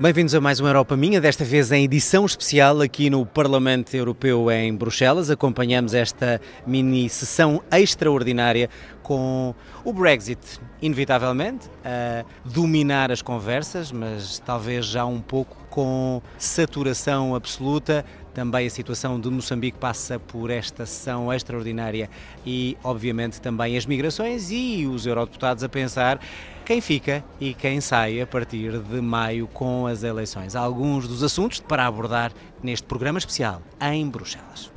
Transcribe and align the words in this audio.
Bem-vindos 0.00 0.32
a 0.32 0.40
mais 0.40 0.60
uma 0.60 0.68
Europa 0.68 0.96
Minha, 0.96 1.20
desta 1.20 1.44
vez 1.44 1.72
em 1.72 1.82
edição 1.82 2.24
especial 2.24 2.80
aqui 2.80 3.10
no 3.10 3.26
Parlamento 3.26 3.92
Europeu 3.96 4.48
em 4.48 4.72
Bruxelas. 4.72 5.28
Acompanhamos 5.28 5.92
esta 5.92 6.40
mini 6.64 7.08
sessão 7.08 7.60
extraordinária 7.68 8.70
com 9.08 9.54
o 9.82 9.90
Brexit, 9.90 10.60
inevitavelmente, 10.82 11.70
a 11.82 12.26
dominar 12.44 13.10
as 13.10 13.22
conversas, 13.22 13.90
mas 13.90 14.38
talvez 14.38 14.84
já 14.84 15.06
um 15.06 15.18
pouco 15.18 15.56
com 15.70 16.20
saturação 16.36 17.34
absoluta. 17.34 18.04
Também 18.34 18.66
a 18.66 18.70
situação 18.70 19.18
de 19.18 19.30
Moçambique 19.30 19.78
passa 19.78 20.18
por 20.18 20.50
esta 20.50 20.84
sessão 20.84 21.32
extraordinária 21.32 22.10
e, 22.44 22.76
obviamente, 22.84 23.40
também 23.40 23.78
as 23.78 23.86
migrações 23.86 24.50
e 24.50 24.86
os 24.86 25.06
eurodeputados 25.06 25.64
a 25.64 25.68
pensar 25.70 26.20
quem 26.66 26.82
fica 26.82 27.24
e 27.40 27.54
quem 27.54 27.80
sai 27.80 28.20
a 28.20 28.26
partir 28.26 28.78
de 28.78 29.00
maio 29.00 29.48
com 29.48 29.86
as 29.86 30.02
eleições. 30.02 30.54
Alguns 30.54 31.08
dos 31.08 31.22
assuntos 31.22 31.60
para 31.60 31.86
abordar 31.86 32.30
neste 32.62 32.86
programa 32.86 33.18
especial 33.18 33.62
em 33.80 34.06
Bruxelas. 34.06 34.70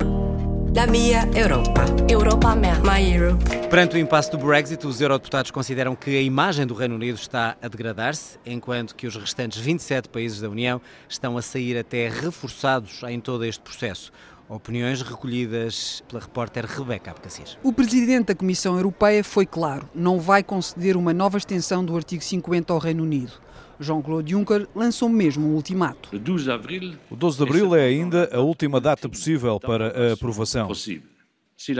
Da 0.72 0.86
minha 0.86 1.28
Europa. 1.34 1.84
Europa 2.08 2.56
minha. 2.56 2.80
My 2.80 3.14
Europe. 3.14 3.44
Perante 3.68 3.94
o 3.94 3.98
impasse 3.98 4.30
do 4.30 4.38
Brexit, 4.38 4.86
os 4.86 5.02
eurodeputados 5.02 5.50
consideram 5.50 5.94
que 5.94 6.16
a 6.16 6.22
imagem 6.22 6.66
do 6.66 6.72
Reino 6.72 6.94
Unido 6.94 7.16
está 7.16 7.58
a 7.60 7.68
degradar-se, 7.68 8.38
enquanto 8.46 8.94
que 8.94 9.06
os 9.06 9.14
restantes 9.14 9.58
27 9.58 10.08
países 10.08 10.40
da 10.40 10.48
União 10.48 10.80
estão 11.06 11.36
a 11.36 11.42
sair 11.42 11.76
até 11.76 12.08
reforçados 12.08 13.02
em 13.02 13.20
todo 13.20 13.44
este 13.44 13.62
processo. 13.62 14.10
Opiniões 14.54 15.00
recolhidas 15.00 16.04
pela 16.06 16.20
repórter 16.20 16.66
Rebeca 16.66 17.10
Abcacis. 17.10 17.56
O 17.62 17.72
presidente 17.72 18.26
da 18.26 18.34
Comissão 18.34 18.76
Europeia 18.76 19.24
foi 19.24 19.46
claro, 19.46 19.88
não 19.94 20.20
vai 20.20 20.42
conceder 20.42 20.94
uma 20.94 21.14
nova 21.14 21.38
extensão 21.38 21.82
do 21.82 21.96
artigo 21.96 22.22
50 22.22 22.70
ao 22.70 22.78
Reino 22.78 23.02
Unido. 23.02 23.32
Jean-Claude 23.80 24.30
Juncker 24.30 24.68
lançou 24.74 25.08
mesmo 25.08 25.48
um 25.48 25.54
ultimato. 25.54 26.10
O 26.14 26.18
12 26.18 26.44
de 26.44 27.42
abril 27.42 27.74
é 27.74 27.86
ainda 27.86 28.28
a 28.30 28.40
última 28.40 28.78
data 28.78 29.08
possível 29.08 29.58
para 29.58 30.10
a 30.10 30.12
aprovação. 30.12 30.68
Se 30.74 31.72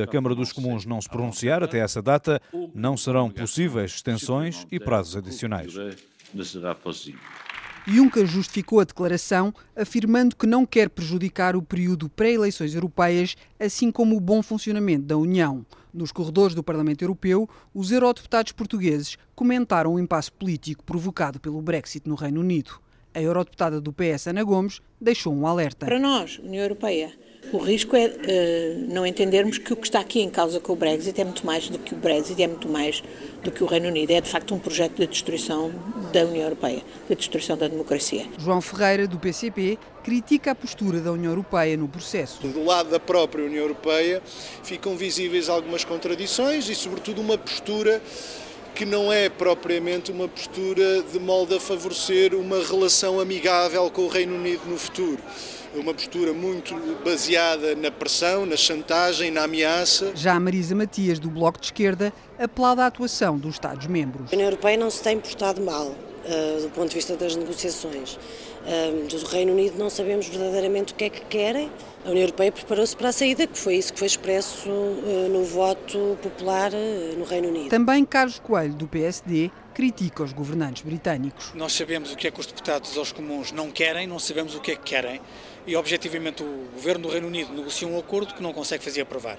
a 0.00 0.06
Câmara 0.06 0.34
dos 0.36 0.52
Comuns 0.52 0.86
não 0.86 1.00
se 1.02 1.08
pronunciar 1.08 1.60
até 1.60 1.78
essa 1.80 2.00
data, 2.00 2.40
não 2.72 2.96
serão 2.96 3.28
possíveis 3.30 3.94
extensões 3.94 4.64
e 4.70 4.78
prazos 4.78 5.16
adicionais. 5.16 5.74
Juncker 7.88 8.26
justificou 8.26 8.80
a 8.80 8.84
declaração 8.84 9.54
afirmando 9.76 10.34
que 10.34 10.44
não 10.44 10.66
quer 10.66 10.90
prejudicar 10.90 11.54
o 11.54 11.62
período 11.62 12.08
pré-eleições 12.08 12.74
europeias, 12.74 13.36
assim 13.60 13.92
como 13.92 14.16
o 14.16 14.20
bom 14.20 14.42
funcionamento 14.42 15.04
da 15.04 15.16
União. 15.16 15.64
Nos 15.94 16.10
corredores 16.10 16.52
do 16.52 16.64
Parlamento 16.64 17.02
Europeu, 17.02 17.48
os 17.72 17.92
eurodeputados 17.92 18.50
portugueses 18.50 19.16
comentaram 19.36 19.94
o 19.94 20.00
impasse 20.00 20.32
político 20.32 20.82
provocado 20.82 21.38
pelo 21.38 21.62
Brexit 21.62 22.08
no 22.08 22.16
Reino 22.16 22.40
Unido. 22.40 22.72
A 23.14 23.22
eurodeputada 23.22 23.80
do 23.80 23.92
PS, 23.92 24.26
Ana 24.26 24.42
Gomes, 24.42 24.80
deixou 25.00 25.32
um 25.32 25.46
alerta. 25.46 25.86
Para 25.86 26.00
nós, 26.00 26.38
União 26.40 26.64
Europeia, 26.64 27.12
o 27.52 27.58
risco 27.58 27.94
é 27.96 28.06
uh, 28.06 28.92
não 28.92 29.06
entendermos 29.06 29.58
que 29.58 29.72
o 29.72 29.76
que 29.76 29.86
está 29.86 30.00
aqui 30.00 30.20
em 30.20 30.30
causa 30.30 30.58
com 30.58 30.72
o 30.72 30.76
Brexit 30.76 31.20
é 31.20 31.24
muito 31.24 31.46
mais 31.46 31.68
do 31.68 31.78
que 31.78 31.94
o 31.94 31.96
Brexit, 31.96 32.42
é 32.42 32.46
muito 32.46 32.68
mais 32.68 33.02
do 33.42 33.50
que 33.50 33.62
o 33.62 33.66
Reino 33.66 33.88
Unido. 33.88 34.10
É 34.10 34.20
de 34.20 34.28
facto 34.28 34.54
um 34.54 34.58
projeto 34.58 34.96
de 34.96 35.06
destruição 35.06 35.72
da 36.12 36.24
União 36.24 36.44
Europeia, 36.44 36.82
de 37.08 37.14
destruição 37.14 37.56
da 37.56 37.68
democracia. 37.68 38.26
João 38.38 38.60
Ferreira, 38.60 39.06
do 39.06 39.18
PCP, 39.18 39.78
critica 40.02 40.52
a 40.52 40.54
postura 40.54 41.00
da 41.00 41.12
União 41.12 41.30
Europeia 41.30 41.76
no 41.76 41.88
processo. 41.88 42.46
Do 42.46 42.64
lado 42.64 42.90
da 42.90 43.00
própria 43.00 43.44
União 43.44 43.62
Europeia 43.62 44.22
ficam 44.62 44.96
visíveis 44.96 45.48
algumas 45.48 45.84
contradições 45.84 46.68
e, 46.68 46.74
sobretudo, 46.74 47.20
uma 47.20 47.38
postura 47.38 48.02
que 48.74 48.84
não 48.84 49.10
é 49.10 49.30
propriamente 49.30 50.12
uma 50.12 50.28
postura 50.28 51.02
de 51.02 51.18
molde 51.18 51.54
a 51.54 51.60
favorecer 51.60 52.34
uma 52.34 52.62
relação 52.62 53.18
amigável 53.18 53.90
com 53.90 54.02
o 54.02 54.08
Reino 54.08 54.36
Unido 54.36 54.62
no 54.66 54.76
futuro 54.76 55.18
uma 55.78 55.94
postura 55.94 56.32
muito 56.32 56.74
baseada 57.04 57.74
na 57.74 57.90
pressão, 57.90 58.46
na 58.46 58.56
chantagem, 58.56 59.30
na 59.30 59.44
ameaça. 59.44 60.12
Já 60.14 60.34
a 60.34 60.40
Marisa 60.40 60.74
Matias, 60.74 61.18
do 61.18 61.30
Bloco 61.30 61.60
de 61.60 61.66
Esquerda, 61.66 62.12
aplaude 62.38 62.80
a 62.80 62.86
atuação 62.86 63.38
dos 63.38 63.54
Estados-membros. 63.54 64.32
A 64.32 64.34
União 64.34 64.48
Europeia 64.48 64.76
não 64.76 64.90
se 64.90 65.02
tem 65.02 65.18
portado 65.18 65.60
mal 65.62 65.86
uh, 65.86 66.62
do 66.62 66.70
ponto 66.70 66.88
de 66.88 66.94
vista 66.94 67.16
das 67.16 67.36
negociações. 67.36 68.18
Do 69.08 69.26
Reino 69.26 69.52
Unido 69.52 69.78
não 69.78 69.88
sabemos 69.88 70.26
verdadeiramente 70.26 70.92
o 70.92 70.96
que 70.96 71.04
é 71.04 71.10
que 71.10 71.20
querem. 71.26 71.70
A 72.04 72.10
União 72.10 72.22
Europeia 72.22 72.50
preparou-se 72.50 72.96
para 72.96 73.10
a 73.10 73.12
saída, 73.12 73.46
que 73.46 73.56
foi 73.56 73.76
isso 73.76 73.92
que 73.92 73.98
foi 73.98 74.06
expresso 74.06 74.68
uh, 74.68 75.28
no 75.30 75.44
voto 75.44 76.18
popular 76.20 76.72
no 77.16 77.24
Reino 77.24 77.48
Unido. 77.48 77.68
Também 77.68 78.04
Carlos 78.04 78.38
Coelho, 78.40 78.74
do 78.74 78.88
PSD, 78.88 79.50
critica 79.72 80.24
os 80.24 80.32
governantes 80.32 80.82
britânicos. 80.82 81.52
Nós 81.54 81.72
sabemos 81.74 82.12
o 82.12 82.16
que 82.16 82.26
é 82.26 82.30
que 82.30 82.40
os 82.40 82.46
deputados 82.46 82.96
aos 82.96 83.12
comuns 83.12 83.52
não 83.52 83.70
querem, 83.70 84.06
não 84.06 84.18
sabemos 84.18 84.54
o 84.54 84.60
que 84.60 84.72
é 84.72 84.76
que 84.76 84.82
querem 84.82 85.20
e, 85.66 85.76
objetivamente, 85.76 86.42
o 86.42 86.68
governo 86.74 87.02
do 87.02 87.08
Reino 87.08 87.26
Unido 87.26 87.52
negocia 87.52 87.86
um 87.86 87.98
acordo 87.98 88.34
que 88.34 88.42
não 88.42 88.52
consegue 88.52 88.82
fazer 88.82 89.02
aprovar. 89.02 89.38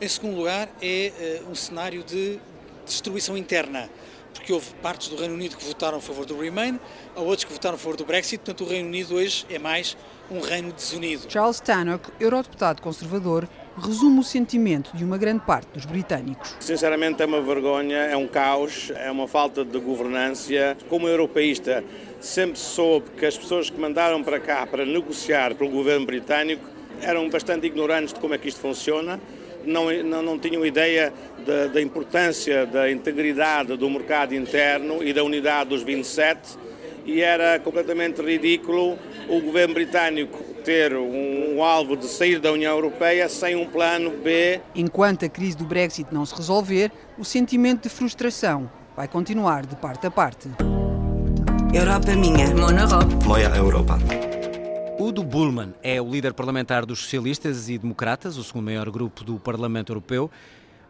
Em 0.00 0.08
segundo 0.08 0.36
lugar, 0.36 0.68
é 0.80 1.40
uh, 1.46 1.50
um 1.50 1.54
cenário 1.54 2.02
de 2.02 2.38
destruição 2.86 3.36
interna, 3.36 3.90
porque 4.36 4.52
houve 4.52 4.66
partes 4.82 5.08
do 5.08 5.16
Reino 5.16 5.34
Unido 5.34 5.56
que 5.56 5.64
votaram 5.64 5.98
a 5.98 6.00
favor 6.00 6.24
do 6.24 6.38
Remain, 6.38 6.78
há 7.14 7.20
outros 7.20 7.44
que 7.44 7.52
votaram 7.52 7.76
a 7.76 7.78
favor 7.78 7.96
do 7.96 8.04
Brexit, 8.04 8.38
portanto, 8.38 8.64
o 8.64 8.68
Reino 8.68 8.88
Unido 8.88 9.14
hoje 9.14 9.44
é 9.50 9.58
mais 9.58 9.96
um 10.30 10.40
reino 10.40 10.72
desunido. 10.72 11.24
Charles 11.28 11.60
Tannock, 11.60 12.10
eurodeputado 12.18 12.82
conservador, 12.82 13.48
resume 13.78 14.20
o 14.20 14.22
sentimento 14.22 14.96
de 14.96 15.04
uma 15.04 15.18
grande 15.18 15.40
parte 15.44 15.68
dos 15.72 15.84
britânicos. 15.84 16.56
Sinceramente, 16.60 17.22
é 17.22 17.26
uma 17.26 17.40
vergonha, 17.40 17.98
é 17.98 18.16
um 18.16 18.26
caos, 18.26 18.90
é 18.96 19.10
uma 19.10 19.28
falta 19.28 19.64
de 19.64 19.78
governância. 19.78 20.76
Como 20.88 21.06
europeísta, 21.06 21.84
sempre 22.20 22.58
soube 22.58 23.10
que 23.10 23.26
as 23.26 23.36
pessoas 23.36 23.70
que 23.70 23.78
mandaram 23.78 24.22
para 24.22 24.40
cá 24.40 24.66
para 24.66 24.84
negociar 24.84 25.54
pelo 25.54 25.70
governo 25.70 26.06
britânico 26.06 26.64
eram 27.02 27.28
bastante 27.28 27.66
ignorantes 27.66 28.14
de 28.14 28.20
como 28.20 28.34
é 28.34 28.38
que 28.38 28.48
isto 28.48 28.60
funciona, 28.60 29.20
não, 29.66 29.92
não, 30.02 30.22
não 30.22 30.38
tinham 30.38 30.64
ideia 30.64 31.12
da, 31.44 31.66
da 31.66 31.82
importância 31.82 32.66
da 32.66 32.90
integridade 32.90 33.76
do 33.76 33.90
mercado 33.90 34.34
interno 34.34 35.02
e 35.02 35.12
da 35.12 35.22
unidade 35.22 35.70
dos 35.70 35.82
27 35.82 36.58
e 37.06 37.20
era 37.20 37.58
completamente 37.60 38.20
ridículo 38.20 38.98
o 39.28 39.40
governo 39.40 39.74
britânico 39.74 40.42
ter 40.64 40.94
um, 40.96 41.56
um, 41.56 41.62
alvo 41.62 41.96
de 41.96 42.06
sair 42.06 42.40
da 42.40 42.50
União 42.50 42.74
Europeia 42.74 43.28
sem 43.28 43.54
um 43.54 43.64
plano 43.66 44.10
B. 44.10 44.60
Enquanto 44.74 45.24
a 45.24 45.28
crise 45.28 45.56
do 45.56 45.64
Brexit 45.64 46.12
não 46.12 46.26
se 46.26 46.34
resolver, 46.34 46.90
o 47.16 47.24
sentimento 47.24 47.84
de 47.84 47.88
frustração 47.88 48.68
vai 48.96 49.06
continuar 49.06 49.64
de 49.64 49.76
parte 49.76 50.06
a 50.08 50.10
parte. 50.10 50.48
Europa 51.72 52.16
minha. 52.16 52.52
Mon 52.54 52.76
Europe. 52.76 53.26
Moja 53.26 53.56
Europa. 53.56 54.35
Udo 55.16 55.24
Bullmann 55.24 55.72
é 55.82 55.98
o 55.98 56.10
líder 56.10 56.34
parlamentar 56.34 56.84
dos 56.84 56.98
socialistas 56.98 57.70
e 57.70 57.78
democratas, 57.78 58.36
o 58.36 58.44
segundo 58.44 58.66
maior 58.66 58.90
grupo 58.90 59.24
do 59.24 59.38
Parlamento 59.38 59.90
Europeu. 59.90 60.30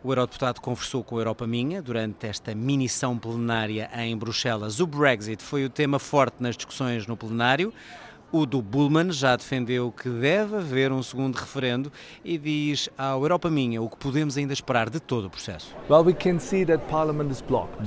O 0.02 0.10
eurodeputado 0.10 0.60
conversou 0.60 1.04
com 1.04 1.14
a 1.14 1.20
Europa 1.20 1.46
Minha 1.46 1.80
durante 1.80 2.26
esta 2.26 2.52
minição 2.52 3.16
plenária 3.16 3.88
em 3.94 4.16
Bruxelas. 4.16 4.80
O 4.80 4.86
Brexit 4.88 5.40
foi 5.40 5.64
o 5.64 5.70
tema 5.70 6.00
forte 6.00 6.42
nas 6.42 6.56
discussões 6.56 7.06
no 7.06 7.16
plenário. 7.16 7.72
O 8.32 8.44
do 8.44 8.60
Bullman 8.60 9.12
já 9.12 9.36
defendeu 9.36 9.92
que 9.92 10.08
deve 10.08 10.56
haver 10.56 10.90
um 10.90 11.00
segundo 11.00 11.36
referendo 11.36 11.92
e 12.24 12.36
diz 12.36 12.88
ao 12.98 13.22
Europa 13.22 13.48
Minha 13.48 13.80
o 13.80 13.88
que 13.88 13.96
podemos 13.96 14.36
ainda 14.36 14.52
esperar 14.52 14.90
de 14.90 14.98
todo 14.98 15.26
o 15.26 15.30
processo. 15.30 15.74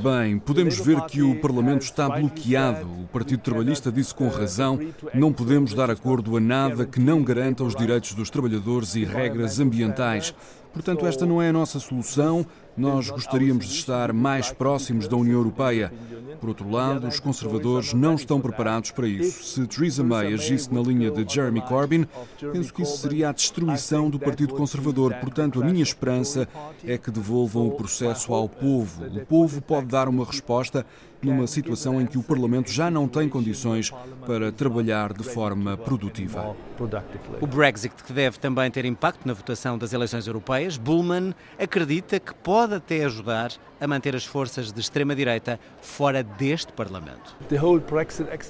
Bem, 0.01 0.39
podemos 0.39 0.79
ver 0.79 1.01
que 1.01 1.21
o 1.21 1.39
Parlamento 1.41 1.81
está 1.81 2.07
bloqueado. 2.07 2.87
O 3.01 3.07
Partido 3.07 3.41
Trabalhista 3.41 3.91
disse 3.91 4.15
com 4.15 4.29
razão: 4.29 4.79
não 5.13 5.33
podemos 5.33 5.73
dar 5.73 5.91
acordo 5.91 6.37
a 6.37 6.39
nada 6.39 6.85
que 6.85 7.01
não 7.01 7.21
garanta 7.21 7.63
os 7.63 7.75
direitos 7.75 8.13
dos 8.13 8.29
trabalhadores 8.29 8.95
e 8.95 9.03
regras 9.03 9.59
ambientais. 9.59 10.33
Portanto, 10.71 11.05
esta 11.05 11.25
não 11.25 11.41
é 11.41 11.49
a 11.49 11.53
nossa 11.53 11.79
solução. 11.79 12.45
Nós 12.77 13.09
gostaríamos 13.09 13.67
de 13.67 13.73
estar 13.73 14.13
mais 14.13 14.51
próximos 14.51 15.07
da 15.07 15.17
União 15.17 15.37
Europeia. 15.37 15.91
Por 16.39 16.49
outro 16.49 16.69
lado, 16.69 17.07
os 17.07 17.19
conservadores 17.19 17.93
não 17.93 18.15
estão 18.15 18.39
preparados 18.39 18.91
para 18.91 19.07
isso. 19.07 19.43
Se 19.43 19.67
Theresa 19.67 20.03
May 20.03 20.33
agisse 20.33 20.73
na 20.73 20.79
linha 20.81 21.11
de 21.11 21.33
Jeremy 21.33 21.61
Corbyn, 21.61 22.05
penso 22.53 22.73
que 22.73 22.83
isso 22.83 22.97
seria 22.97 23.29
a 23.29 23.33
destruição 23.33 24.09
do 24.09 24.17
Partido 24.19 24.53
Conservador. 24.53 25.13
Portanto, 25.15 25.61
a 25.61 25.65
minha 25.65 25.83
esperança 25.83 26.47
é 26.85 26.97
que 26.97 27.11
devolvam 27.11 27.67
o 27.67 27.71
processo 27.71 28.33
ao 28.33 28.47
povo. 28.47 29.05
O 29.05 29.25
povo 29.25 29.61
pode 29.61 29.87
dar 29.87 30.07
uma 30.07 30.23
resposta 30.23 30.85
numa 31.21 31.47
situação 31.47 31.99
em 31.99 32.05
que 32.05 32.17
o 32.17 32.23
Parlamento 32.23 32.71
já 32.71 32.89
não 32.89 33.07
tem 33.07 33.27
condições 33.27 33.91
para 34.25 34.51
trabalhar 34.51 35.11
de 35.11 35.23
forma 35.23 35.75
produtiva. 35.75 36.55
O 37.41 37.47
Brexit 37.47 37.93
que 38.03 38.13
deve 38.13 38.39
também 38.39 38.71
ter 38.71 38.85
impacto 38.85 39.27
na 39.27 39.33
votação 39.33 39.77
das 39.77 39.91
eleições 39.91 40.27
europeias, 40.27 40.77
Bullman 40.77 41.33
acredita 41.57 42.19
que 42.19 42.33
pode 42.33 42.58
até 42.63 43.05
ajudar 43.05 43.51
a 43.79 43.87
manter 43.87 44.15
as 44.15 44.25
forças 44.25 44.71
de 44.71 44.79
extrema-direita 44.79 45.59
fora 45.81 46.21
deste 46.21 46.73
Parlamento. 46.73 47.35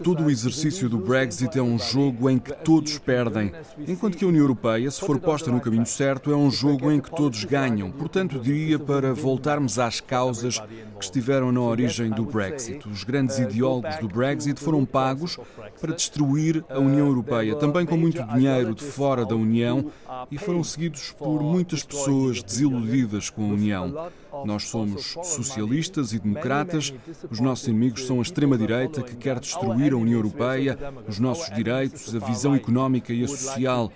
Todo 0.04 0.24
o 0.24 0.32
exercício 0.32 0.90
do 0.90 0.98
Brexit 0.98 1.58
é 1.58 1.62
um 1.62 1.78
jogo 1.78 2.30
em 2.30 2.40
que 2.40 2.52
todos 2.52 2.98
perdem, 2.98 3.52
enquanto 3.88 4.18
que 4.18 4.26
a 4.26 4.28
União 4.28 4.44
Europeia, 4.44 4.90
se 4.90 5.00
for 5.00 5.20
posta 5.20 5.52
no 5.52 5.62
caminho 5.62 5.86
certo, 5.86 6.32
é 6.32 6.36
um 6.36 6.50
jogo 6.50 6.92
em 6.92 7.00
que 7.00 7.12
todos 7.12 7.44
ganham. 7.44 7.92
Portanto, 7.92 8.40
diria 8.40 8.80
para 8.80 9.14
voltarmos 9.14 9.78
às 9.78 10.02
causas 10.02 10.60
que 10.60 11.04
estiveram 11.04 11.52
na 11.52 11.62
origem 11.62 12.10
do 12.10 12.24
Brexit. 12.24 12.50
Brexit. 12.50 12.88
Os 12.90 13.04
grandes 13.04 13.40
ideólogos 13.40 13.98
do 13.98 14.08
Brexit 14.08 14.60
foram 14.60 14.86
pagos 14.86 15.38
para 15.80 15.94
destruir 15.94 16.64
a 16.70 16.80
União 16.80 17.08
Europeia, 17.08 17.56
também 17.56 17.86
com 17.86 17.98
muito 17.98 18.24
dinheiro 18.24 18.74
de 18.74 18.84
fora 18.84 19.26
da 19.26 19.36
União, 19.36 19.92
e 20.32 20.38
foram 20.38 20.64
seguidos 20.64 21.12
por 21.12 21.42
muitas 21.42 21.84
pessoas 21.84 22.42
desiludidas 22.44 23.30
com 23.30 23.44
a 23.44 23.54
União. 23.54 24.12
Nós 24.46 24.68
somos 24.68 25.18
socialistas 25.24 26.14
e 26.14 26.20
democratas, 26.20 26.94
os 27.30 27.40
nossos 27.40 27.68
inimigos 27.68 28.06
são 28.06 28.20
a 28.20 28.22
extrema-direita 28.22 29.02
que 29.02 29.16
quer 29.16 29.40
destruir 29.40 29.94
a 29.94 29.98
União 29.98 30.18
Europeia, 30.18 30.78
os 31.08 31.20
nossos 31.20 31.54
direitos, 31.56 32.16
a 32.16 32.20
visão 32.20 32.56
económica 32.56 33.12
e 33.14 33.24
a 33.24 33.28
social. 33.28 33.92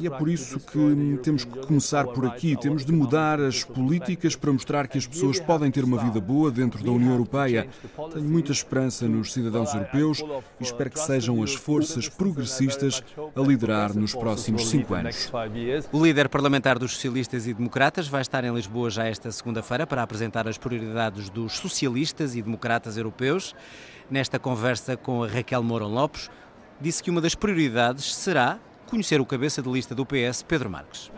E 0.00 0.06
é 0.06 0.10
por 0.10 0.28
isso 0.28 0.58
que 0.58 1.18
temos 1.22 1.44
que 1.44 1.58
começar 1.66 2.06
por 2.06 2.26
aqui, 2.26 2.56
temos 2.56 2.84
de 2.84 2.92
mudar 2.92 3.40
as 3.40 3.62
políticas 3.62 4.34
para 4.34 4.52
mostrar 4.52 4.88
que 4.88 4.98
as 4.98 5.06
pessoas 5.06 5.38
podem 5.38 5.70
ter 5.70 5.84
uma 5.84 5.98
vida 5.98 6.20
boa 6.20 6.50
dentro 6.50 6.82
da 6.82 6.90
União 6.90 7.12
Europeia. 7.12 7.68
Tenho 8.12 8.28
muita 8.28 8.52
esperança 8.52 9.06
nos 9.06 9.32
cidadãos 9.32 9.72
europeus. 9.74 10.22
e 10.60 10.62
espero 10.62 10.90
que 10.90 10.98
sejam 10.98 11.42
as 11.42 11.54
forças 11.54 12.08
progressistas 12.08 13.02
a 13.34 13.40
liderar 13.40 13.94
nos 13.94 14.14
próximos 14.14 14.68
cinco 14.68 14.94
anos. 14.94 15.30
O 15.92 16.04
líder 16.04 16.28
parlamentar 16.28 16.78
dos 16.78 16.94
socialistas 16.94 17.46
e 17.46 17.54
democratas 17.54 18.08
vai 18.08 18.22
estar 18.22 18.44
em 18.44 18.54
Lisboa 18.54 18.90
já 18.90 19.04
esta 19.06 19.30
segunda-feira 19.30 19.73
para 19.86 20.02
apresentar 20.02 20.46
as 20.46 20.56
prioridades 20.56 21.28
dos 21.28 21.54
socialistas 21.54 22.36
e 22.36 22.42
democratas 22.42 22.96
europeus. 22.96 23.54
Nesta 24.08 24.38
conversa 24.38 24.96
com 24.96 25.24
a 25.24 25.26
Raquel 25.26 25.62
Mourão 25.62 25.88
Lopes, 25.88 26.30
disse 26.80 27.02
que 27.02 27.10
uma 27.10 27.20
das 27.20 27.34
prioridades 27.34 28.14
será 28.14 28.58
conhecer 28.86 29.20
o 29.20 29.26
cabeça 29.26 29.60
de 29.60 29.68
lista 29.68 29.94
do 29.94 30.06
PS, 30.06 30.42
Pedro 30.46 30.70
Marques. 30.70 31.10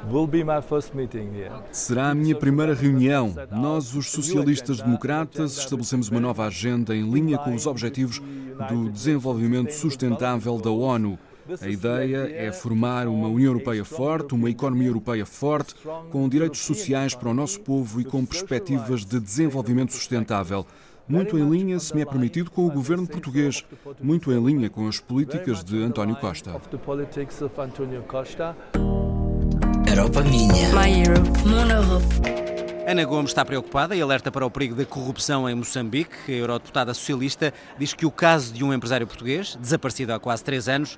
Será 1.70 2.10
a 2.10 2.14
minha 2.14 2.34
primeira 2.34 2.74
reunião. 2.74 3.34
Nós, 3.50 3.94
os 3.94 4.10
socialistas 4.10 4.80
democratas, 4.80 5.58
estabelecemos 5.58 6.08
uma 6.08 6.20
nova 6.20 6.46
agenda 6.46 6.96
em 6.96 7.02
linha 7.02 7.36
com 7.36 7.54
os 7.54 7.66
objetivos 7.66 8.20
do 8.68 8.88
desenvolvimento 8.88 9.72
sustentável 9.72 10.58
da 10.58 10.70
ONU. 10.70 11.18
A 11.60 11.68
ideia 11.68 12.30
é 12.34 12.50
formar 12.50 13.06
uma 13.06 13.28
União 13.28 13.52
Europeia 13.52 13.84
forte, 13.84 14.34
uma 14.34 14.50
economia 14.50 14.88
europeia 14.88 15.24
forte, 15.24 15.74
com 16.10 16.28
direitos 16.28 16.60
sociais 16.60 17.14
para 17.14 17.28
o 17.28 17.34
nosso 17.34 17.60
povo 17.60 18.00
e 18.00 18.04
com 18.04 18.24
perspectivas 18.24 19.04
de 19.04 19.20
desenvolvimento 19.20 19.92
sustentável. 19.92 20.66
Muito 21.08 21.38
em 21.38 21.48
linha, 21.48 21.78
se 21.78 21.94
me 21.94 22.02
é 22.02 22.04
permitido, 22.04 22.50
com 22.50 22.66
o 22.66 22.70
governo 22.70 23.06
português, 23.06 23.64
muito 24.02 24.32
em 24.32 24.44
linha 24.44 24.68
com 24.68 24.88
as 24.88 24.98
políticas 24.98 25.62
de 25.62 25.80
António 25.82 26.16
Costa. 26.16 26.60
Europa 29.88 30.22
minha. 30.22 30.68
My 30.74 31.04
Europe. 31.06 31.48
Mon 31.48 31.70
Europe. 31.70 32.46
Ana 32.88 33.04
Gomes 33.04 33.30
está 33.30 33.44
preocupada 33.44 33.96
e 33.96 34.00
alerta 34.00 34.30
para 34.30 34.46
o 34.46 34.50
perigo 34.50 34.74
da 34.74 34.84
corrupção 34.84 35.48
em 35.48 35.54
Moçambique. 35.56 36.14
A 36.28 36.30
eurodeputada 36.32 36.94
socialista 36.94 37.52
diz 37.78 37.92
que 37.92 38.06
o 38.06 38.12
caso 38.12 38.52
de 38.52 38.62
um 38.62 38.72
empresário 38.72 39.06
português, 39.06 39.56
desaparecido 39.60 40.12
há 40.12 40.20
quase 40.20 40.44
três 40.44 40.68
anos, 40.68 40.96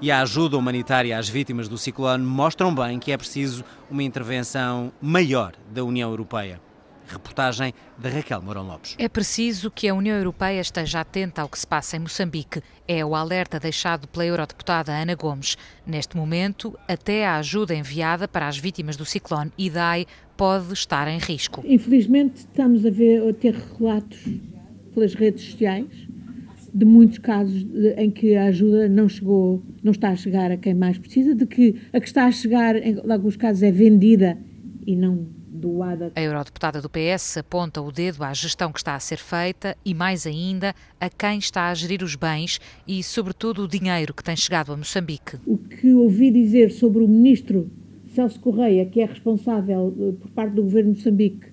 e 0.00 0.10
a 0.10 0.20
ajuda 0.20 0.56
humanitária 0.56 1.18
às 1.18 1.28
vítimas 1.28 1.68
do 1.68 1.76
ciclone 1.76 2.24
mostram 2.24 2.74
bem 2.74 2.98
que 2.98 3.10
é 3.10 3.16
preciso 3.16 3.64
uma 3.90 4.02
intervenção 4.02 4.92
maior 5.00 5.54
da 5.72 5.84
União 5.84 6.10
Europeia. 6.10 6.60
Reportagem 7.06 7.72
de 7.96 8.08
Raquel 8.10 8.42
Mourão 8.42 8.66
Lopes. 8.66 8.94
É 8.98 9.08
preciso 9.08 9.70
que 9.70 9.88
a 9.88 9.94
União 9.94 10.14
Europeia 10.14 10.60
esteja 10.60 11.00
atenta 11.00 11.40
ao 11.40 11.48
que 11.48 11.58
se 11.58 11.66
passa 11.66 11.96
em 11.96 12.00
Moçambique. 12.00 12.62
É 12.86 13.02
o 13.02 13.14
alerta 13.14 13.58
deixado 13.58 14.06
pela 14.06 14.26
eurodeputada 14.26 14.92
Ana 14.92 15.14
Gomes. 15.14 15.56
Neste 15.86 16.18
momento, 16.18 16.78
até 16.86 17.26
a 17.26 17.36
ajuda 17.38 17.74
enviada 17.74 18.28
para 18.28 18.46
as 18.46 18.58
vítimas 18.58 18.94
do 18.94 19.06
ciclone 19.06 19.50
Idai 19.56 20.06
pode 20.36 20.74
estar 20.74 21.08
em 21.08 21.18
risco. 21.18 21.64
Infelizmente, 21.66 22.40
estamos 22.40 22.84
a, 22.84 22.90
ver, 22.90 23.26
a 23.26 23.32
ter 23.32 23.54
relatos 23.54 24.18
pelas 24.92 25.14
redes 25.14 25.44
sociais 25.44 26.08
de 26.72 26.84
muitos 26.84 27.18
casos 27.18 27.66
em 27.96 28.10
que 28.10 28.34
a 28.34 28.46
ajuda 28.46 28.88
não 28.88 29.08
chegou, 29.08 29.62
não 29.82 29.92
está 29.92 30.10
a 30.10 30.16
chegar 30.16 30.50
a 30.50 30.56
quem 30.56 30.74
mais 30.74 30.98
precisa, 30.98 31.34
de 31.34 31.46
que 31.46 31.76
a 31.92 32.00
que 32.00 32.06
está 32.06 32.26
a 32.26 32.30
chegar, 32.30 32.76
em 32.76 32.98
alguns 33.10 33.36
casos, 33.36 33.62
é 33.62 33.70
vendida 33.70 34.38
e 34.86 34.96
não 34.96 35.26
doada. 35.58 36.12
A 36.14 36.22
eurodeputada 36.22 36.80
do 36.80 36.88
PS 36.88 37.38
aponta 37.38 37.82
o 37.82 37.90
dedo 37.90 38.22
à 38.22 38.32
gestão 38.32 38.72
que 38.72 38.78
está 38.78 38.94
a 38.94 39.00
ser 39.00 39.18
feita 39.18 39.76
e, 39.84 39.92
mais 39.92 40.26
ainda, 40.26 40.74
a 41.00 41.10
quem 41.10 41.38
está 41.38 41.68
a 41.68 41.74
gerir 41.74 42.02
os 42.02 42.14
bens 42.14 42.60
e, 42.86 43.02
sobretudo, 43.02 43.64
o 43.64 43.68
dinheiro 43.68 44.14
que 44.14 44.22
tem 44.22 44.36
chegado 44.36 44.72
a 44.72 44.76
Moçambique. 44.76 45.36
O 45.44 45.58
que 45.58 45.92
ouvi 45.92 46.30
dizer 46.30 46.70
sobre 46.70 47.02
o 47.02 47.08
ministro 47.08 47.70
Celso 48.14 48.38
Correia, 48.40 48.86
que 48.86 49.00
é 49.00 49.06
responsável 49.06 50.16
por 50.20 50.30
parte 50.30 50.54
do 50.54 50.62
governo 50.62 50.92
de 50.92 50.98
Moçambique 50.98 51.48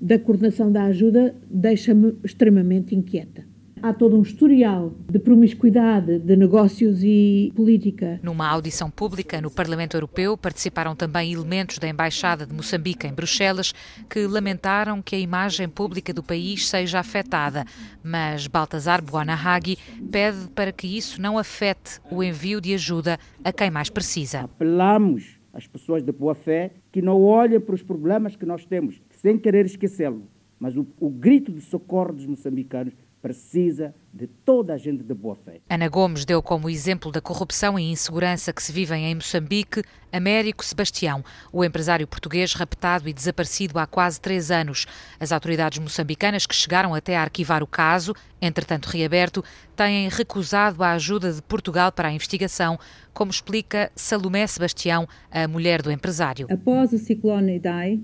da 0.00 0.18
coordenação 0.18 0.72
da 0.72 0.84
ajuda, 0.84 1.34
deixa-me 1.50 2.14
extremamente 2.24 2.94
inquieta 2.94 3.49
há 3.82 3.92
todo 3.92 4.16
um 4.16 4.22
historial 4.22 4.92
de 5.08 5.18
promiscuidade 5.18 6.18
de 6.18 6.36
negócios 6.36 7.02
e 7.02 7.52
política. 7.54 8.20
Numa 8.22 8.48
audição 8.48 8.90
pública 8.90 9.40
no 9.40 9.50
Parlamento 9.50 9.96
Europeu 9.96 10.36
participaram 10.36 10.94
também 10.94 11.32
elementos 11.32 11.78
da 11.78 11.88
Embaixada 11.88 12.46
de 12.46 12.54
Moçambique 12.54 13.06
em 13.06 13.12
Bruxelas 13.12 13.72
que 14.08 14.26
lamentaram 14.26 15.02
que 15.02 15.16
a 15.16 15.18
imagem 15.18 15.68
pública 15.68 16.12
do 16.12 16.22
país 16.22 16.68
seja 16.68 16.98
afetada, 16.98 17.64
mas 18.02 18.46
Baltasar 18.46 19.02
Buonahagi 19.02 19.78
pede 20.10 20.48
para 20.54 20.72
que 20.72 20.86
isso 20.86 21.20
não 21.20 21.38
afete 21.38 22.00
o 22.10 22.22
envio 22.22 22.60
de 22.60 22.74
ajuda 22.74 23.18
a 23.42 23.52
quem 23.52 23.70
mais 23.70 23.90
precisa. 23.90 24.40
Apelamos 24.40 25.38
às 25.52 25.66
pessoas 25.66 26.02
de 26.02 26.12
boa 26.12 26.34
fé 26.34 26.72
que 26.92 27.02
não 27.02 27.22
olhem 27.22 27.60
para 27.60 27.74
os 27.74 27.82
problemas 27.82 28.36
que 28.36 28.46
nós 28.46 28.64
temos, 28.64 29.00
sem 29.10 29.38
querer 29.38 29.66
esquecê-lo. 29.66 30.28
Mas 30.58 30.76
o, 30.76 30.86
o 31.00 31.08
grito 31.08 31.50
de 31.50 31.60
socorro 31.62 32.12
dos 32.12 32.26
moçambicanos 32.26 32.92
precisa 33.20 33.94
de 34.12 34.26
toda 34.26 34.74
a 34.74 34.76
gente 34.76 35.04
de 35.04 35.14
boa 35.14 35.36
fé. 35.36 35.60
Ana 35.68 35.88
Gomes 35.88 36.24
deu 36.24 36.42
como 36.42 36.68
exemplo 36.68 37.12
da 37.12 37.20
corrupção 37.20 37.78
e 37.78 37.90
insegurança 37.90 38.52
que 38.52 38.62
se 38.62 38.72
vivem 38.72 39.06
em 39.06 39.14
Moçambique 39.14 39.82
Américo 40.12 40.64
Sebastião, 40.64 41.22
o 41.52 41.64
empresário 41.64 42.06
português 42.06 42.52
raptado 42.54 43.08
e 43.08 43.12
desaparecido 43.12 43.78
há 43.78 43.86
quase 43.86 44.20
três 44.20 44.50
anos. 44.50 44.86
As 45.20 45.30
autoridades 45.30 45.78
moçambicanas 45.78 46.46
que 46.46 46.54
chegaram 46.54 46.94
até 46.94 47.16
a 47.16 47.22
arquivar 47.22 47.62
o 47.62 47.66
caso, 47.66 48.14
entretanto 48.42 48.86
reaberto, 48.86 49.44
têm 49.76 50.08
recusado 50.08 50.82
a 50.82 50.92
ajuda 50.92 51.32
de 51.32 51.42
Portugal 51.42 51.92
para 51.92 52.08
a 52.08 52.12
investigação, 52.12 52.78
como 53.12 53.30
explica 53.30 53.92
Salomé 53.94 54.46
Sebastião, 54.46 55.06
a 55.30 55.46
mulher 55.46 55.82
do 55.82 55.92
empresário. 55.92 56.48
Após 56.50 56.92
o 56.92 56.98
ciclone 56.98 57.56
Idai, 57.56 58.00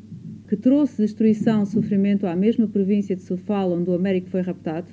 que 0.49 0.57
trouxe 0.57 1.03
destruição 1.03 1.65
e 1.65 1.67
sofrimento 1.67 2.27
à 2.27 2.37
mesma 2.37 2.69
província 2.69 3.17
de 3.17 3.23
Sofala 3.23 3.75
onde 3.75 3.91
o 3.91 3.95
Américo 3.95 4.29
foi 4.29 4.43
raptado, 4.43 4.87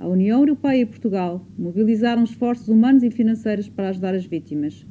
a 0.00 0.08
União 0.08 0.40
Europeia 0.40 0.80
e 0.80 0.86
Portugal 0.86 1.46
mobilizaram 1.58 2.24
esforços 2.24 2.68
humanos 2.68 3.02
e 3.02 3.10
financeiros 3.10 3.68
para 3.68 3.90
ajudar 3.90 4.14
as 4.14 4.24
vítimas. 4.24 4.86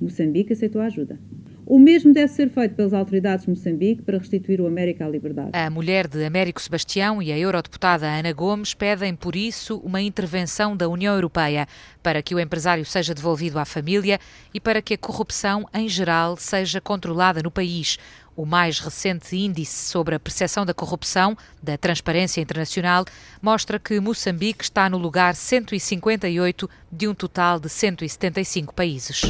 Moçambique 0.00 0.52
aceitou 0.52 0.80
a 0.80 0.86
ajuda. 0.86 1.18
O 1.66 1.78
mesmo 1.78 2.12
deve 2.12 2.28
ser 2.28 2.50
feito 2.50 2.74
pelas 2.74 2.92
autoridades 2.92 3.46
de 3.46 3.50
Moçambique 3.50 4.02
para 4.02 4.18
restituir 4.18 4.60
o 4.60 4.66
América 4.66 5.06
à 5.06 5.08
liberdade. 5.08 5.50
A 5.54 5.70
mulher 5.70 6.06
de 6.06 6.22
Américo 6.22 6.60
Sebastião 6.60 7.22
e 7.22 7.32
a 7.32 7.38
eurodeputada 7.38 8.06
Ana 8.06 8.32
Gomes 8.32 8.74
pedem, 8.74 9.16
por 9.16 9.34
isso, 9.34 9.78
uma 9.78 10.00
intervenção 10.00 10.76
da 10.76 10.88
União 10.88 11.14
Europeia 11.14 11.66
para 12.02 12.22
que 12.22 12.34
o 12.34 12.38
empresário 12.38 12.84
seja 12.84 13.14
devolvido 13.14 13.58
à 13.58 13.64
família 13.64 14.20
e 14.52 14.60
para 14.60 14.82
que 14.82 14.92
a 14.92 14.98
corrupção, 14.98 15.66
em 15.72 15.88
geral, 15.88 16.36
seja 16.36 16.82
controlada 16.82 17.42
no 17.42 17.50
país. 17.50 17.98
O 18.36 18.44
mais 18.44 18.80
recente 18.80 19.36
índice 19.36 19.88
sobre 19.88 20.16
a 20.16 20.20
percepção 20.20 20.66
da 20.66 20.74
corrupção 20.74 21.36
da 21.62 21.78
Transparência 21.78 22.40
Internacional 22.40 23.04
mostra 23.40 23.78
que 23.78 24.00
Moçambique 24.00 24.64
está 24.64 24.90
no 24.90 24.98
lugar 24.98 25.36
158 25.36 26.68
de 26.90 27.06
um 27.06 27.14
total 27.14 27.60
de 27.60 27.68
175 27.68 28.74
países. 28.74 29.22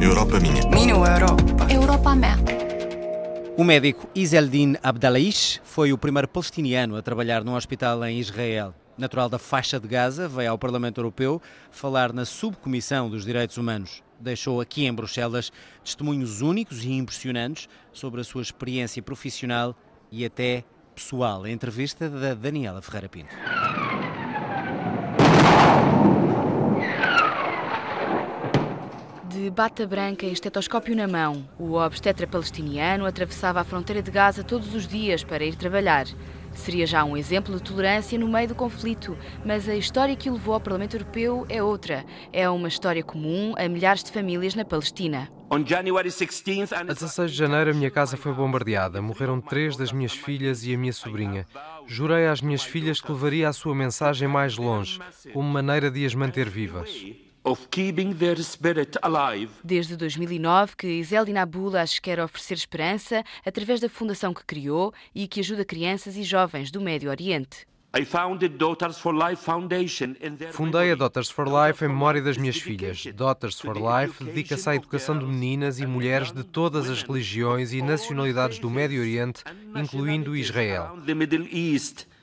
Europa 0.00 0.40
minha. 0.40 0.66
Minha 0.70 0.94
Europa. 0.94 1.66
Europa 1.70 2.14
minha. 2.14 2.38
O 3.58 3.64
médico 3.64 4.08
Izeldin 4.14 4.76
Abdalaish 4.82 5.60
foi 5.62 5.92
o 5.92 5.98
primeiro 5.98 6.28
palestiniano 6.28 6.96
a 6.96 7.02
trabalhar 7.02 7.44
num 7.44 7.56
hospital 7.56 8.02
em 8.04 8.18
Israel. 8.18 8.72
Natural 8.98 9.28
da 9.28 9.38
faixa 9.38 9.78
de 9.80 9.88
Gaza, 9.88 10.28
veio 10.28 10.50
ao 10.50 10.58
Parlamento 10.58 10.98
Europeu 10.98 11.40
falar 11.70 12.12
na 12.12 12.24
subcomissão 12.24 13.08
dos 13.08 13.24
direitos 13.24 13.56
humanos 13.56 14.02
deixou 14.20 14.60
aqui 14.60 14.84
em 14.84 14.92
Bruxelas 14.92 15.52
testemunhos 15.84 16.40
únicos 16.40 16.84
e 16.84 16.92
impressionantes 16.92 17.68
sobre 17.92 18.20
a 18.20 18.24
sua 18.24 18.42
experiência 18.42 19.02
profissional 19.02 19.74
e 20.10 20.24
até 20.24 20.64
pessoal. 20.94 21.44
A 21.44 21.50
entrevista 21.50 22.08
da 22.08 22.34
Daniela 22.34 22.82
Ferreira 22.82 23.08
Pinto. 23.08 23.34
De 29.28 29.50
bata 29.50 29.86
branca 29.86 30.26
e 30.26 30.32
estetoscópio 30.32 30.96
na 30.96 31.06
mão, 31.06 31.48
o 31.58 31.74
obstetra 31.74 32.26
palestiniano 32.26 33.06
atravessava 33.06 33.60
a 33.60 33.64
fronteira 33.64 34.02
de 34.02 34.10
Gaza 34.10 34.42
todos 34.42 34.74
os 34.74 34.86
dias 34.88 35.22
para 35.22 35.44
ir 35.44 35.54
trabalhar. 35.54 36.06
Seria 36.58 36.86
já 36.86 37.04
um 37.04 37.16
exemplo 37.16 37.54
de 37.56 37.62
tolerância 37.62 38.18
no 38.18 38.28
meio 38.28 38.48
do 38.48 38.54
conflito, 38.54 39.16
mas 39.46 39.68
a 39.68 39.76
história 39.76 40.14
que 40.16 40.28
o 40.28 40.34
levou 40.34 40.54
ao 40.54 40.60
Parlamento 40.60 40.96
Europeu 40.96 41.46
é 41.48 41.62
outra. 41.62 42.04
É 42.32 42.50
uma 42.50 42.68
história 42.68 43.02
comum 43.02 43.54
a 43.56 43.66
milhares 43.68 44.02
de 44.02 44.10
famílias 44.10 44.54
na 44.54 44.64
Palestina. 44.64 45.30
A 45.50 46.92
16 46.92 47.30
de 47.30 47.36
janeiro, 47.36 47.70
a 47.70 47.74
minha 47.74 47.90
casa 47.90 48.16
foi 48.16 48.34
bombardeada. 48.34 49.00
Morreram 49.00 49.40
três 49.40 49.76
das 49.76 49.92
minhas 49.92 50.12
filhas 50.12 50.64
e 50.64 50.74
a 50.74 50.78
minha 50.78 50.92
sobrinha. 50.92 51.46
Jurei 51.86 52.26
às 52.26 52.42
minhas 52.42 52.62
filhas 52.62 53.00
que 53.00 53.10
levaria 53.10 53.48
a 53.48 53.52
sua 53.52 53.74
mensagem 53.74 54.28
mais 54.28 54.58
longe, 54.58 54.98
como 55.32 55.48
maneira 55.48 55.90
de 55.90 56.04
as 56.04 56.14
manter 56.14 56.50
vivas. 56.50 56.90
Desde 59.64 59.96
2009 59.96 60.76
que 60.76 60.86
Iseldin 60.86 61.36
Abulas 61.36 61.98
quer 61.98 62.20
oferecer 62.20 62.54
esperança 62.54 63.24
através 63.44 63.80
da 63.80 63.88
fundação 63.88 64.34
que 64.34 64.44
criou 64.44 64.92
e 65.14 65.26
que 65.26 65.40
ajuda 65.40 65.64
crianças 65.64 66.16
e 66.16 66.22
jovens 66.22 66.70
do 66.70 66.80
Médio 66.80 67.10
Oriente. 67.10 67.66
Fundei 70.52 70.92
a 70.92 70.94
Daughters 70.94 71.30
for 71.30 71.46
Life 71.46 71.82
em 71.84 71.88
memória 71.88 72.20
das 72.20 72.36
minhas 72.36 72.58
filhas. 72.58 73.06
Daughters 73.14 73.58
for 73.58 73.76
Life 73.76 74.22
dedica-se 74.22 74.68
à 74.68 74.74
educação 74.74 75.18
de 75.18 75.24
meninas 75.24 75.80
e 75.80 75.86
mulheres 75.86 76.30
de 76.30 76.44
todas 76.44 76.90
as 76.90 77.02
religiões 77.02 77.72
e 77.72 77.80
nacionalidades 77.80 78.58
do 78.58 78.68
Médio 78.68 79.00
Oriente, 79.00 79.42
incluindo 79.74 80.36
Israel 80.36 80.98
including 80.98 81.08
Israel. 81.08 82.17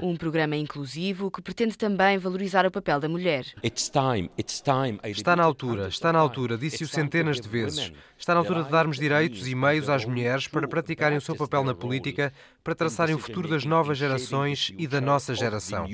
Um 0.00 0.16
programa 0.16 0.54
inclusivo 0.54 1.30
que 1.30 1.42
pretende 1.42 1.76
também 1.76 2.16
valorizar 2.16 2.64
o 2.64 2.70
papel 2.70 3.00
da 3.00 3.08
mulher. 3.08 3.44
It's 3.64 3.90
time, 3.90 4.30
it's 4.38 4.60
time. 4.60 5.00
Está 5.02 5.34
na 5.34 5.42
altura, 5.42 5.88
está 5.88 6.12
na 6.12 6.20
altura, 6.20 6.56
disse-o 6.56 6.86
centenas 6.86 7.40
de 7.40 7.48
vezes. 7.48 7.92
Está 8.16 8.34
na 8.34 8.40
altura 8.40 8.62
de 8.62 8.70
darmos 8.70 8.98
direitos 8.98 9.48
e 9.48 9.54
meios 9.54 9.88
às 9.88 10.04
mulheres 10.04 10.46
para 10.46 10.68
praticarem 10.68 11.18
o 11.18 11.20
seu 11.20 11.34
papel 11.34 11.64
na 11.64 11.74
política, 11.74 12.32
para 12.62 12.74
traçarem 12.74 13.16
o 13.16 13.18
futuro 13.18 13.48
das 13.48 13.64
novas 13.64 13.98
gerações 13.98 14.72
e 14.78 14.86
da 14.86 15.00
nossa 15.00 15.34
geração. 15.34 15.86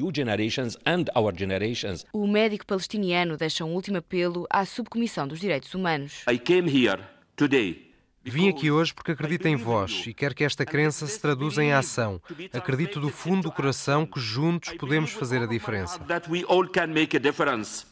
O 2.13 2.27
médico 2.27 2.67
palestiniano 2.67 3.37
deixa 3.39 3.65
um 3.65 3.73
último 3.73 3.97
apelo 3.97 4.47
à 4.51 4.67
Subcomissão 4.67 5.27
dos 5.27 5.41
Direitos 5.41 5.75
Humanos. 5.75 6.23
I 6.31 6.39
came 6.39 6.69
here 6.69 7.03
today 7.35 7.92
Vim 8.25 8.49
aqui 8.49 8.71
hoje 8.71 8.95
porque 8.95 9.13
acredito 9.13 9.47
em 9.47 9.57
vós 9.57 10.05
e 10.07 10.15
quero 10.15 10.35
que 10.35 10.45
esta 10.45 10.65
crença 10.65 11.07
se 11.07 11.21
traduza 11.21 11.63
em 11.63 11.73
ação. 11.73 12.21
Acredito 12.53 13.01
do 13.01 13.09
fundo 13.09 13.43
do 13.43 13.53
coração 13.53 14.07
que 14.07 14.21
juntos 14.21 14.73
podemos 14.75 15.11
fazer 15.11 15.43
a 15.43 15.47
diferença. 15.47 16.01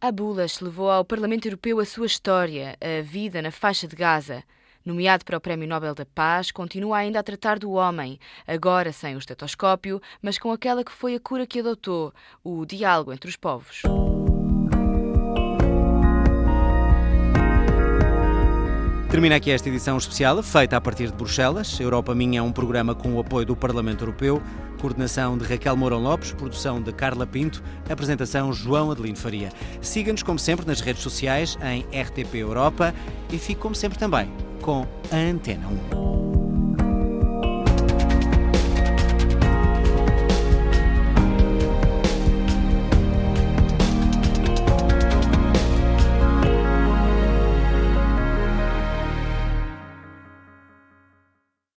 Abulas 0.01 0.61
levou 0.61 0.91
ao 0.91 1.05
Parlamento 1.05 1.47
Europeu 1.47 1.81
a 1.81 1.85
sua 1.85 2.07
história, 2.07 2.77
a 2.81 3.03
vida 3.03 3.43
na 3.43 3.51
faixa 3.51 3.89
de 3.89 3.97
Gaza. 3.97 4.45
Nomeado 4.85 5.25
para 5.25 5.37
o 5.37 5.41
Prémio 5.41 5.69
Nobel 5.69 5.95
da 5.95 6.07
Paz, 6.07 6.51
continua 6.51 6.99
ainda 6.99 7.21
a 7.21 7.23
tratar 7.23 7.59
do 7.59 7.73
homem, 7.73 8.19
agora 8.47 8.93
sem 8.93 9.15
o 9.15 9.19
estetoscópio, 9.19 10.01
mas 10.23 10.39
com 10.39 10.51
aquela 10.51 10.83
que 10.83 10.93
foi 10.93 11.15
a 11.15 11.21
cura 11.21 11.47
que 11.47 11.61
adotou, 11.61 12.15
o 12.43 12.65
diálogo 12.65 13.13
entre 13.13 13.29
os 13.29 13.37
povos. 13.37 13.83
Termina 19.11 19.35
aqui 19.35 19.51
esta 19.51 19.69
edição 19.69 19.99
especial, 19.99 20.41
feita 20.41 20.77
a 20.77 20.81
partir 20.81 21.09
de 21.09 21.13
Bruxelas. 21.13 21.81
Europa 21.81 22.15
Minha 22.15 22.39
é 22.39 22.43
um 22.43 22.53
programa 22.53 22.95
com 22.95 23.15
o 23.15 23.19
apoio 23.19 23.45
do 23.45 23.57
Parlamento 23.57 24.03
Europeu, 24.03 24.41
coordenação 24.81 25.37
de 25.37 25.45
Raquel 25.45 25.77
Mourão 25.77 26.01
Lopes, 26.01 26.31
produção 26.31 26.81
de 26.81 26.93
Carla 26.93 27.27
Pinto, 27.27 27.61
apresentação 27.89 28.53
João 28.53 28.93
Adelino 28.93 29.17
Faria. 29.17 29.51
Siga-nos, 29.81 30.23
como 30.23 30.39
sempre, 30.39 30.65
nas 30.65 30.81
redes 30.81 31.03
sociais 31.03 31.59
em 31.61 31.81
RTP 32.01 32.37
Europa 32.37 32.95
e 33.33 33.37
fique, 33.37 33.61
como 33.61 33.75
sempre, 33.75 33.99
também 33.99 34.31
com 34.63 34.87
a 35.11 35.17
Antena 35.17 35.67
1. 35.97 36.20